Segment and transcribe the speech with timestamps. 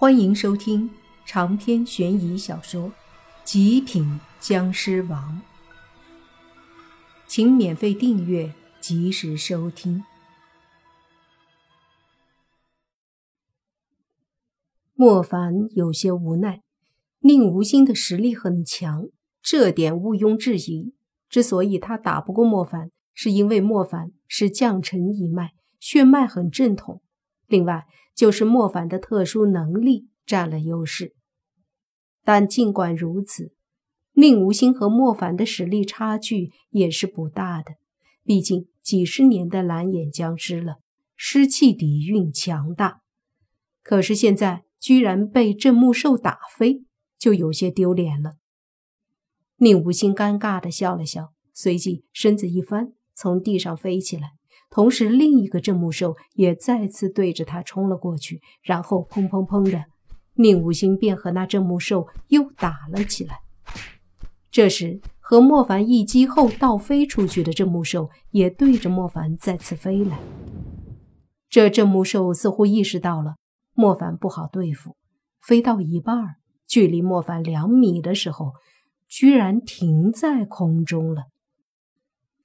[0.00, 0.88] 欢迎收听
[1.26, 2.82] 长篇悬疑小说
[3.42, 5.42] 《极品僵尸王》，
[7.26, 10.04] 请免费订阅，及时收听。
[14.94, 16.62] 莫凡有些无奈，
[17.18, 19.08] 宁无心的实力很强，
[19.42, 20.94] 这点毋庸置疑。
[21.28, 27.02] 之所以他打不过莫凡，是因为莫凡是将臣一脉，血脉很正统。
[27.48, 27.88] 另外，
[28.18, 31.14] 就是莫凡的特殊能力占了优势，
[32.24, 33.52] 但尽管如此，
[34.14, 37.74] 宁无心和莫凡的实力差距也是不大的。
[38.24, 40.78] 毕竟几十年的蓝眼僵尸了，
[41.14, 43.02] 湿气底蕴强大。
[43.84, 46.82] 可是现在居然被镇木兽打飞，
[47.16, 48.32] 就有些丢脸了。
[49.58, 54.37] 宁无心尴尬地笑了笑，随即身子一翻，从地上飞起来。
[54.70, 59.84] 同时，另一个镇木兽也再次对着他冲了过去，然后砰砰砰的，
[60.34, 63.40] 宁无心便和那镇木兽又打了起来。
[64.50, 70.18] 这时，和莫凡一击后倒飞出去的镇木兽也对着莫凡再次飞来。
[71.48, 73.36] 这镇木兽似乎意识到了
[73.74, 74.96] 莫凡不好对付，
[75.40, 78.52] 飞到一半，距离莫凡两米的时候，
[79.08, 81.24] 居然停在空中了。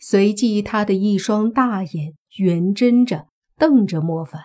[0.05, 4.41] 随即，他的一双大眼圆睁着，瞪着莫凡，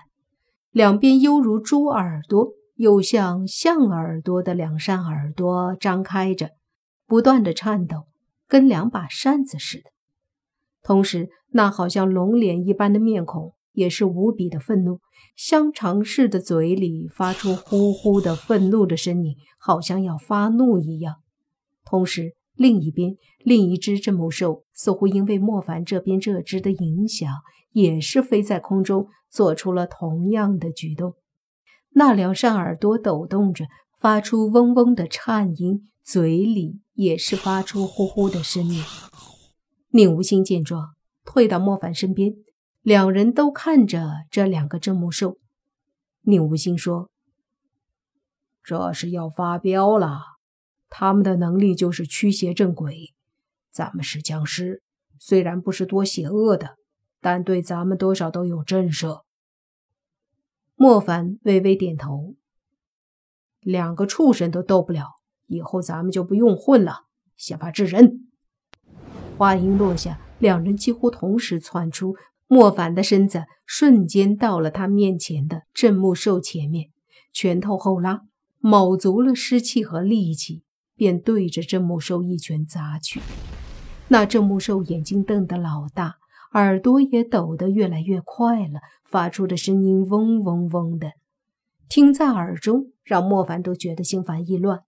[0.70, 6.50] 两边犹如猪耳朵，又像象耳朵的两扇耳朵张开着，
[7.08, 8.06] 不断的颤抖，
[8.46, 9.90] 跟两把扇子似的。
[10.80, 15.00] 同时，那好像龙脸一般的面孔也是无比的愤怒，
[15.34, 21.16] 香肠似的嘴里发出呼呼的愤怒的声音，好像要发怒一样。
[21.84, 27.32] 同时，另一边，另一只镇木兽似乎因为莫凡这边这只的影响，
[27.70, 31.14] 也是飞在空中，做出了同样的举动。
[31.90, 33.66] 那两扇耳朵抖动着，
[34.00, 38.82] 发出嗡嗡的颤音，嘴里也是发出呼呼的声音。
[39.90, 42.34] 宁无心见状，退到莫凡身边，
[42.82, 45.38] 两人都看着这两个镇木兽。
[46.22, 47.08] 宁无心说
[48.64, 50.37] ：“这是要发飙了。”
[50.90, 53.14] 他们的能力就是驱邪镇鬼，
[53.70, 54.82] 咱们是僵尸，
[55.18, 56.76] 虽然不是多邪恶的，
[57.20, 59.22] 但对咱们多少都有震慑。
[60.74, 62.36] 莫凡微微点头，
[63.60, 65.16] 两个畜生都斗不了，
[65.46, 67.06] 以后咱们就不用混了，
[67.36, 68.28] 先发制人。
[69.36, 72.16] 话音落下，两人几乎同时窜出，
[72.46, 76.90] 莫凡的身子瞬间到了他面前的镇木兽前面，
[77.32, 78.22] 拳头后拉，
[78.58, 80.62] 卯足了士气和力气。
[80.98, 83.20] 便对着镇木兽一拳砸去，
[84.08, 86.16] 那镇木兽眼睛瞪得老大，
[86.52, 91.12] 耳朵也抖得越来越快了，发出的声音嗡嗡嗡的，
[91.88, 94.80] 听在耳中，让莫凡都觉得心烦意乱。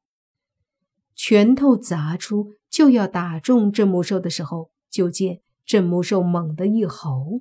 [1.15, 7.41] 拳头砸出就要打中镇木兽的时候，就见镇木兽猛地一吼，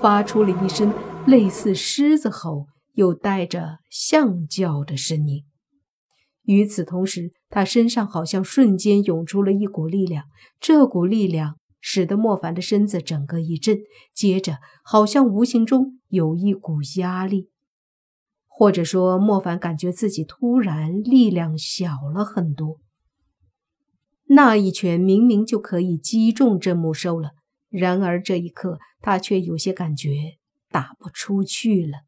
[0.00, 0.94] 发出了一声
[1.26, 5.44] 类似狮子吼又带着象叫的声音。
[6.44, 10.24] 与此同时，他身上好像瞬间涌出了一股力量，
[10.60, 13.78] 这股力量使得莫凡的身子整个一震，
[14.12, 17.50] 接着好像无形中有一股压力，
[18.46, 22.80] 或者说莫凡感觉自己突然力量小了很多。
[24.28, 27.30] 那一拳明明就可以击中镇木兽了，
[27.68, 30.38] 然而这一刻他却有些感觉
[30.70, 32.00] 打不出去了。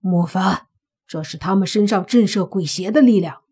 [0.00, 0.66] 莫凡。
[1.06, 3.43] 这是他们身上震慑鬼邪的力量。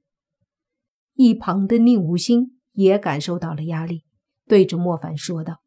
[1.22, 4.03] 一旁的宁无心也感受到了压力，
[4.49, 5.60] 对着莫凡说道：“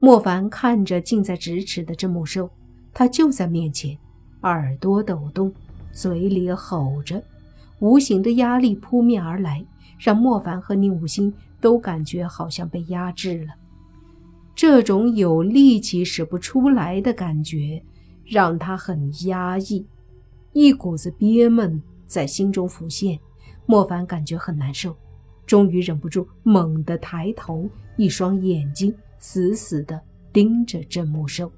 [0.00, 2.48] 莫凡看着近在咫尺的镇木兽，
[2.94, 3.98] 他就在面前，
[4.40, 5.52] 耳朵抖动，
[5.92, 7.22] 嘴里吼着，
[7.80, 9.62] 无形的压力扑面而来，
[9.98, 11.30] 让莫凡和宁无心
[11.60, 13.52] 都感觉好像被压制了。
[14.54, 17.84] 这种有力气使不出来的感觉，
[18.24, 19.86] 让他很压抑。”
[20.54, 23.18] 一股子憋闷在心中浮现，
[23.66, 24.96] 莫凡感觉很难受，
[25.44, 30.00] 终于忍不住猛地抬头，一双眼睛死死地
[30.32, 31.50] 盯着镇木兽。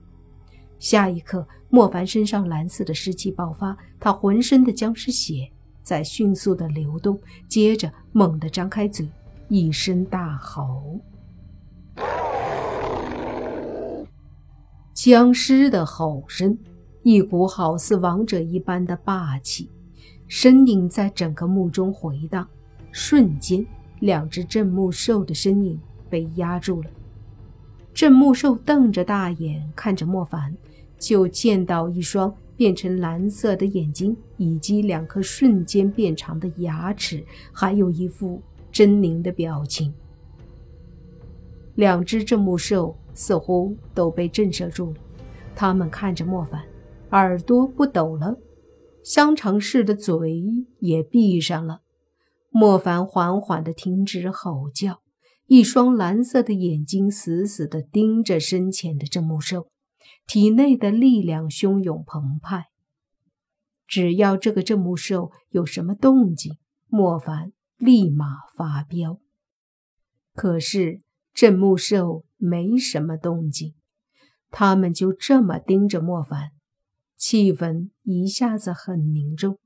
[0.78, 5.50] 下一刻，莫凡身上蓝色的湿气爆发，他浑身的僵尸血
[5.82, 9.08] 在迅速的流动，接着猛地张开嘴，
[9.49, 11.00] 一声大吼。
[14.94, 16.58] 僵尸的吼声。
[17.04, 19.70] 一股好似王者一般的霸气，
[20.28, 22.46] 身影在整个墓中回荡。
[22.92, 23.64] 瞬间，
[24.00, 25.78] 两只镇木兽的身影
[26.08, 26.90] 被压住了。
[27.92, 30.54] 镇木兽瞪着大眼看着莫凡，
[30.98, 38.40] 就见到一双变成蓝色的眼睛，以及两颗瞬间变长的牙齿，还有一副
[38.72, 39.92] 狰狞的表情。
[41.75, 44.96] 两只镇墓兽似乎都被震慑住了，
[45.54, 46.62] 他们看着莫凡，
[47.10, 48.36] 耳朵不抖了，
[49.08, 51.81] 香肠似的嘴也闭上了。
[52.50, 55.00] 莫凡缓缓地停止吼叫，
[55.46, 59.70] 一双蓝色的眼睛死死地盯着身前的镇墓兽。
[60.26, 62.66] 体内的力量汹涌澎湃，
[63.87, 69.19] 只要这个镇墓兽有什么动静，莫凡立马发飙。
[70.34, 71.00] 可是
[71.32, 73.72] 镇墓兽没什么动静，
[74.50, 76.50] 他们就这么盯着莫凡，
[77.19, 79.59] 气氛一下子很凝重。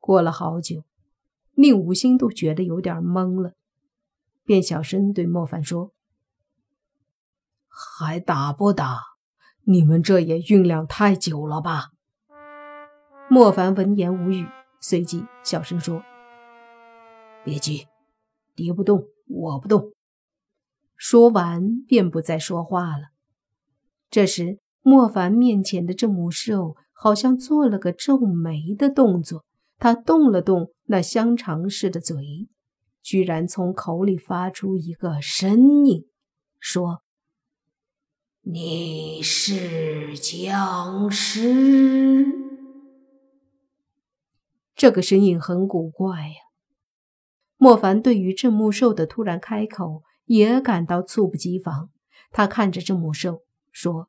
[0.00, 0.84] 过了好久，
[1.52, 3.52] 宁无心都觉得有点懵了，
[4.44, 5.92] 便小声对莫凡说
[7.68, 8.98] ：“还打不打？”
[9.64, 11.90] 你们这也酝酿太久了吧？
[13.28, 14.48] 莫凡闻言无语，
[14.80, 16.02] 随即小声说
[17.44, 17.86] ：“别急，
[18.56, 19.92] 敌不动，我不动。”
[20.96, 23.10] 说完便不再说话了。
[24.08, 29.44] 这时，莫凡面前的镇墓兽好像做了个皱眉的动作，
[29.78, 32.48] 他动了动那香肠似的嘴，
[33.02, 36.06] 居然从口里发出一个声音，
[36.58, 37.02] 说。
[38.42, 42.24] 你是僵尸？
[44.74, 46.34] 这个声音很古怪呀。
[47.58, 51.90] 莫凡对于镇墓兽的突然开口也感到猝不及防。
[52.30, 54.08] 他看着镇墓兽说：“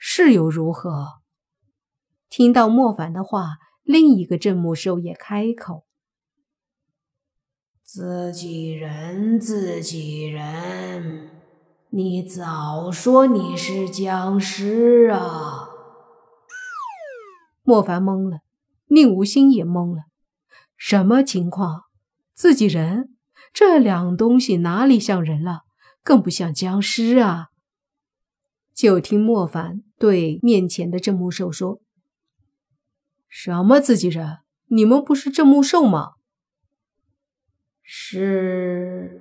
[0.00, 1.20] 是又如何？”
[2.28, 5.84] 听到莫凡的话，另一个镇墓兽也开口
[7.84, 11.30] ：“自己人，自己人。”
[11.92, 15.68] 你早说你是僵尸啊！
[17.64, 18.42] 莫凡懵了，
[18.86, 20.04] 宁无心也懵了，
[20.76, 21.86] 什么情况？
[22.32, 23.16] 自己人？
[23.52, 25.62] 这两东西哪里像人了，
[26.04, 27.48] 更不像僵尸啊！
[28.80, 31.82] 就听莫凡对面前的镇墓兽说
[33.28, 34.38] ：“什么自己人？
[34.68, 36.12] 你们不是镇墓兽吗？”
[37.84, 39.20] 是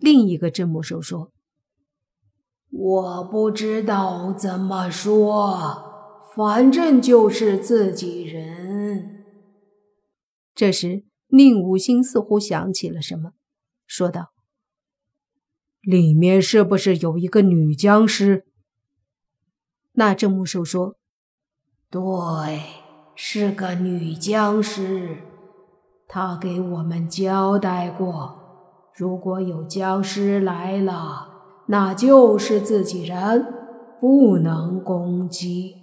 [0.00, 1.30] 另一个镇墓兽说。
[2.70, 9.24] 我不知道怎么说，反正就是自己人。
[10.52, 13.34] 这时，宁武心似乎想起了什么，
[13.86, 14.32] 说道
[15.80, 18.46] ：“里面是不是有一个女僵尸？”
[19.98, 20.94] 那镇木兽说
[21.90, 22.00] ：“对，
[23.16, 25.18] 是个女僵尸。
[26.06, 31.34] 她给我们交代过，如果有僵尸来了。”
[31.66, 33.44] 那就是自己人，
[34.00, 35.74] 不能攻击。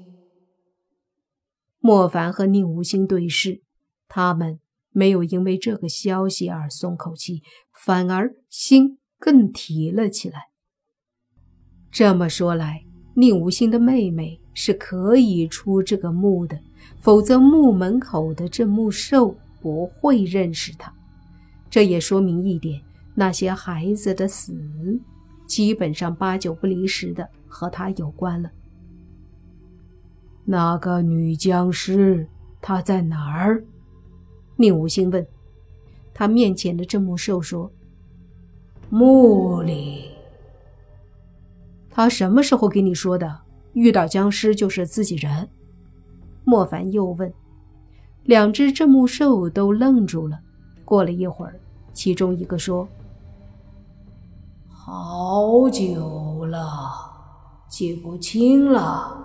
[1.80, 3.64] 莫凡和宁无心对视，
[4.08, 4.62] 他们
[4.92, 10.48] 没有因为这个消息而松口气，反而心更提了起来。
[11.92, 12.85] 这么说来，
[13.16, 16.60] 宁无心的妹妹是可以出这个墓的，
[17.00, 20.94] 否则墓门口的这墓兽不会认识她。
[21.70, 22.80] 这也说明一点：
[23.16, 24.54] 那些孩子的死。
[25.48, 28.50] 基本上八九不离十的和他有关了。
[30.44, 32.28] 那个女僵尸
[32.62, 33.64] 她在哪儿？
[34.56, 35.26] 宁无心问。
[36.14, 37.72] 他面前的镇墓兽说
[38.90, 40.05] ：“墓里。”
[41.96, 43.40] 他什么时候给你说的？
[43.72, 45.48] 遇到僵尸就是自己人？
[46.44, 47.34] 莫凡又问。
[48.24, 50.38] 两只镇墓兽都愣住了。
[50.84, 51.58] 过了一会儿，
[51.94, 52.86] 其中一个说。
[54.68, 56.68] 好久了，
[57.70, 59.18] 记不清了。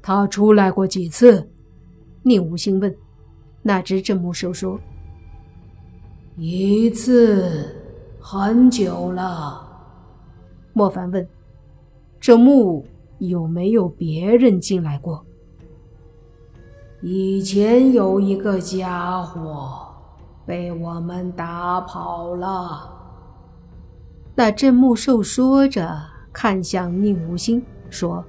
[0.00, 1.50] 他出来过几次？
[2.22, 2.94] 宁无心问。
[3.62, 4.78] 那只镇墓兽说
[6.38, 7.74] ：“一次，
[8.20, 9.70] 很久了。”
[10.72, 11.28] 莫凡问
[12.20, 12.86] ：“这墓
[13.18, 15.24] 有没有别人进来过？”
[17.02, 19.88] 以前有一个家伙
[20.46, 22.90] 被我们打跑了。
[24.34, 26.00] 那镇墓兽说着，
[26.32, 28.24] 看向宁无心，说：“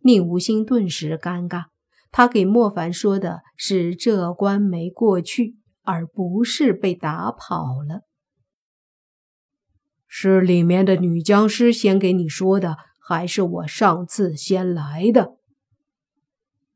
[0.02, 1.64] 宁无心顿时尴尬，
[2.12, 5.56] 他给莫凡说的是这关没过去，
[5.86, 8.02] 而不是被打跑了。
[10.06, 15.36] 是里面的女僵尸先给你说的，还是我上次先来的？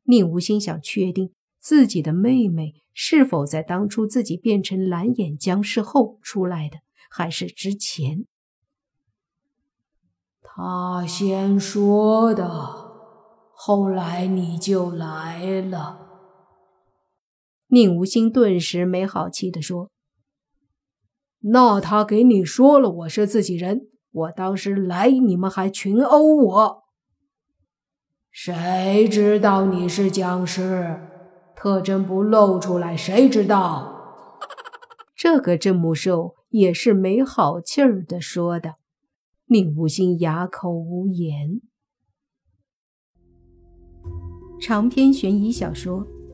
[0.03, 1.33] 宁无心想确定。
[1.59, 8.25] 自己的妹妹是否在当初自己变成蓝眼僵尸后出来的，还是之前？
[10.41, 12.47] 他先说的，
[13.53, 16.10] 后来你就来了。
[17.73, 19.89] 宁无心顿时没好气地说
[21.39, 26.83] ：“那他给你说了我是自己人，我当时来，你们还群殴我。
[28.29, 30.99] 谁知道你是僵尸？
[31.55, 33.97] 特征不露出来，谁知道？”
[35.15, 38.75] 这个镇母兽也是没好气儿的说的。
[39.45, 41.61] 宁无心哑口无言。
[44.59, 46.05] 长篇悬疑小说。《